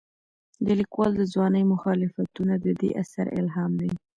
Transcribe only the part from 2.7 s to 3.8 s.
دې اثر الهام